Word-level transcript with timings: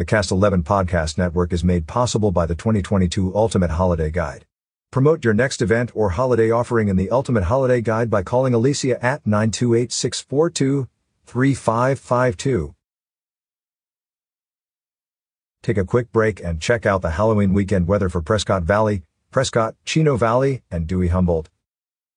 The 0.00 0.06
Cast 0.06 0.30
11 0.30 0.62
Podcast 0.62 1.18
Network 1.18 1.52
is 1.52 1.62
made 1.62 1.86
possible 1.86 2.32
by 2.32 2.46
the 2.46 2.54
2022 2.54 3.36
Ultimate 3.36 3.72
Holiday 3.72 4.10
Guide. 4.10 4.46
Promote 4.90 5.26
your 5.26 5.34
next 5.34 5.60
event 5.60 5.90
or 5.94 6.08
holiday 6.08 6.50
offering 6.50 6.88
in 6.88 6.96
the 6.96 7.10
Ultimate 7.10 7.44
Holiday 7.44 7.82
Guide 7.82 8.08
by 8.08 8.22
calling 8.22 8.54
Alicia 8.54 8.94
at 9.04 9.26
928 9.26 9.92
642 9.92 10.88
3552. 11.26 12.74
Take 15.62 15.76
a 15.76 15.84
quick 15.84 16.10
break 16.12 16.40
and 16.42 16.62
check 16.62 16.86
out 16.86 17.02
the 17.02 17.10
Halloween 17.10 17.52
weekend 17.52 17.86
weather 17.86 18.08
for 18.08 18.22
Prescott 18.22 18.62
Valley, 18.62 19.02
Prescott, 19.30 19.74
Chino 19.84 20.16
Valley, 20.16 20.62
and 20.70 20.86
Dewey 20.86 21.08
Humboldt. 21.08 21.50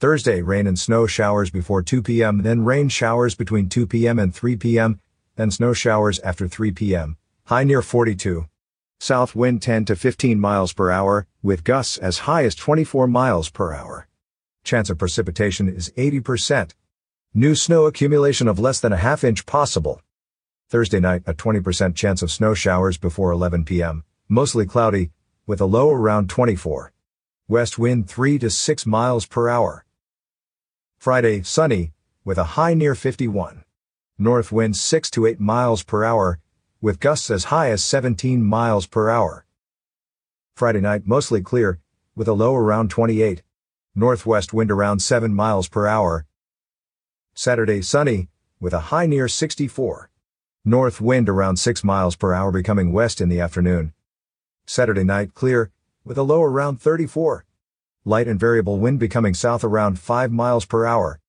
Thursday, 0.00 0.40
rain 0.40 0.66
and 0.66 0.78
snow 0.78 1.06
showers 1.06 1.50
before 1.50 1.82
2 1.82 2.00
p.m., 2.02 2.38
then 2.38 2.64
rain 2.64 2.88
showers 2.88 3.34
between 3.34 3.68
2 3.68 3.86
p.m. 3.86 4.18
and 4.18 4.34
3 4.34 4.56
p.m., 4.56 4.98
then 5.34 5.50
snow 5.50 5.74
showers 5.74 6.18
after 6.20 6.48
3 6.48 6.72
p.m. 6.72 7.18
High 7.48 7.62
near 7.62 7.80
42. 7.80 8.48
South 8.98 9.36
wind 9.36 9.62
10 9.62 9.84
to 9.84 9.94
15 9.94 10.40
miles 10.40 10.72
per 10.72 10.90
hour, 10.90 11.28
with 11.44 11.62
gusts 11.62 11.96
as 11.96 12.26
high 12.26 12.44
as 12.44 12.56
24 12.56 13.06
miles 13.06 13.50
per 13.50 13.72
hour. 13.72 14.08
Chance 14.64 14.90
of 14.90 14.98
precipitation 14.98 15.68
is 15.68 15.92
80%. 15.96 16.72
New 17.32 17.54
snow 17.54 17.86
accumulation 17.86 18.48
of 18.48 18.58
less 18.58 18.80
than 18.80 18.92
a 18.92 18.96
half 18.96 19.22
inch 19.22 19.46
possible. 19.46 20.00
Thursday 20.70 20.98
night, 20.98 21.22
a 21.24 21.34
20% 21.34 21.94
chance 21.94 22.20
of 22.20 22.32
snow 22.32 22.52
showers 22.52 22.98
before 22.98 23.30
11 23.30 23.64
p.m., 23.64 24.02
mostly 24.28 24.66
cloudy, 24.66 25.12
with 25.46 25.60
a 25.60 25.66
low 25.66 25.90
around 25.90 26.28
24. 26.28 26.92
West 27.46 27.78
wind 27.78 28.08
3 28.08 28.40
to 28.40 28.50
6 28.50 28.86
miles 28.86 29.24
per 29.24 29.48
hour. 29.48 29.84
Friday, 30.98 31.42
sunny, 31.42 31.92
with 32.24 32.38
a 32.38 32.56
high 32.58 32.74
near 32.74 32.96
51. 32.96 33.62
North 34.18 34.50
wind 34.50 34.76
6 34.76 35.10
to 35.12 35.26
8 35.26 35.38
miles 35.38 35.84
per 35.84 36.02
hour, 36.02 36.40
with 36.80 37.00
gusts 37.00 37.30
as 37.30 37.44
high 37.44 37.70
as 37.70 37.82
17 37.82 38.42
miles 38.42 38.86
per 38.86 39.08
hour. 39.08 39.46
Friday 40.54 40.80
night, 40.80 41.06
mostly 41.06 41.40
clear, 41.40 41.80
with 42.14 42.28
a 42.28 42.32
low 42.32 42.54
around 42.54 42.90
28. 42.90 43.42
Northwest 43.94 44.52
wind 44.52 44.70
around 44.70 45.00
7 45.00 45.34
miles 45.34 45.68
per 45.68 45.86
hour. 45.86 46.26
Saturday, 47.34 47.82
sunny, 47.82 48.28
with 48.60 48.72
a 48.72 48.88
high 48.90 49.06
near 49.06 49.28
64. 49.28 50.10
North 50.64 51.00
wind 51.00 51.28
around 51.28 51.56
6 51.56 51.84
miles 51.84 52.16
per 52.16 52.34
hour 52.34 52.50
becoming 52.50 52.92
west 52.92 53.20
in 53.20 53.28
the 53.28 53.40
afternoon. 53.40 53.92
Saturday 54.66 55.04
night 55.04 55.34
clear, 55.34 55.70
with 56.04 56.18
a 56.18 56.22
low 56.22 56.42
around 56.42 56.80
34. 56.80 57.44
Light 58.04 58.28
and 58.28 58.38
variable 58.38 58.78
wind 58.78 58.98
becoming 58.98 59.34
south 59.34 59.64
around 59.64 59.98
5 59.98 60.32
miles 60.32 60.64
per 60.64 60.84
hour. 60.86 61.20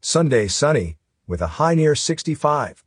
Sunday 0.00 0.48
sunny, 0.48 0.96
with 1.26 1.40
a 1.40 1.58
high 1.58 1.74
near 1.74 1.94
65. 1.94 2.84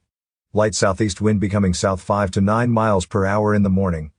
Light 0.54 0.74
southeast 0.74 1.20
wind 1.20 1.42
becoming 1.42 1.74
south 1.74 2.02
5 2.02 2.32
to 2.32 2.40
9 2.40 2.70
miles 2.70 3.06
per 3.06 3.26
hour 3.26 3.54
in 3.54 3.64
the 3.64 3.70
morning. 3.70 4.12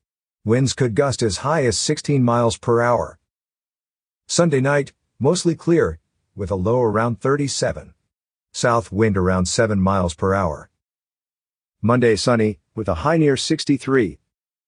Winds 0.45 0.75
could 0.75 0.95
gust 0.95 1.23
as 1.23 1.39
high 1.39 1.65
as 1.65 1.79
16 1.79 2.23
miles 2.23 2.59
per 2.59 2.83
hour. 2.83 3.19
Sunday 4.27 4.61
night, 4.61 4.93
mostly 5.19 5.55
clear, 5.55 6.01
with 6.37 6.51
a 6.51 6.55
low 6.55 6.83
around 6.83 7.19
37. 7.23 7.95
South 8.53 8.93
wind 8.93 9.17
around 9.17 9.47
7 9.47 9.81
miles 9.81 10.13
per 10.13 10.35
hour. 10.35 10.69
Monday 11.81 12.15
sunny, 12.15 12.59
with 12.75 12.89
a 12.89 12.97
high 12.97 13.17
near 13.17 13.39
63. 13.39 14.19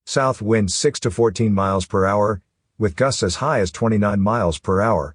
South 0.06 0.40
wind 0.40 0.72
6 0.72 1.00
to 1.00 1.10
14 1.10 1.52
miles 1.52 1.84
per 1.84 2.06
hour, 2.06 2.40
with 2.78 2.96
gusts 2.96 3.22
as 3.22 3.36
high 3.36 3.60
as 3.60 3.70
29 3.70 4.18
miles 4.18 4.58
per 4.58 4.80
hour. 4.80 5.14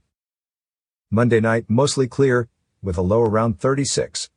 Monday 1.09 1.39
night 1.39 1.65
mostly 1.67 2.07
clear, 2.07 2.49
with 2.83 2.99
a 2.99 3.01
low 3.01 3.23
around 3.23 3.59
36. 3.59 4.29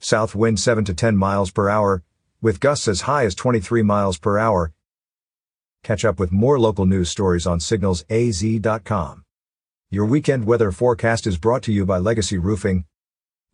South 0.00 0.34
wind 0.34 0.60
7 0.60 0.84
to 0.84 0.94
10 0.94 1.16
miles 1.16 1.50
per 1.50 1.68
hour, 1.68 2.02
with 2.40 2.60
gusts 2.60 2.88
as 2.88 3.02
high 3.02 3.24
as 3.24 3.34
23 3.34 3.82
miles 3.82 4.18
per 4.18 4.38
hour. 4.38 4.72
Catch 5.82 6.04
up 6.04 6.18
with 6.18 6.32
more 6.32 6.58
local 6.58 6.86
news 6.86 7.10
stories 7.10 7.46
on 7.46 7.58
signalsaz.com. 7.58 9.24
Your 9.90 10.04
weekend 10.04 10.44
weather 10.44 10.70
forecast 10.70 11.26
is 11.26 11.38
brought 11.38 11.62
to 11.62 11.72
you 11.72 11.86
by 11.86 11.98
Legacy 11.98 12.38
Roofing, 12.38 12.84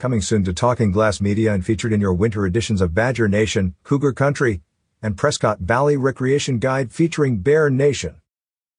Coming 0.00 0.20
soon 0.20 0.42
to 0.44 0.52
Talking 0.52 0.90
Glass 0.90 1.20
Media 1.20 1.54
and 1.54 1.64
featured 1.64 1.92
in 1.92 2.00
your 2.00 2.12
winter 2.12 2.44
editions 2.44 2.80
of 2.80 2.94
Badger 2.94 3.28
Nation, 3.28 3.76
Cougar 3.84 4.12
Country, 4.12 4.60
and 5.00 5.16
Prescott 5.16 5.60
Valley 5.60 5.96
Recreation 5.96 6.58
Guide 6.58 6.92
featuring 6.92 7.38
Bear 7.38 7.70
Nation. 7.70 8.16